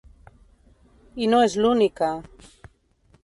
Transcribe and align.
I 1.25 1.29
no 1.33 1.43
és 1.49 1.57
l'única… 1.65 2.11